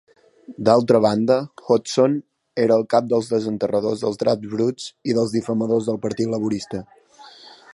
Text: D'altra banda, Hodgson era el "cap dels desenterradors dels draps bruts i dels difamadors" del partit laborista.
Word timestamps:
D'altra 0.67 1.01
banda, 1.05 1.35
Hodgson 1.67 2.15
era 2.63 2.77
el 2.81 2.85
"cap 2.93 3.11
dels 3.11 3.29
desenterradors 3.33 4.01
dels 4.07 4.17
draps 4.23 4.51
bruts 4.55 4.89
i 5.11 5.15
dels 5.19 5.37
difamadors" 5.37 5.91
del 5.91 6.01
partit 6.07 6.33
laborista. 6.33 6.83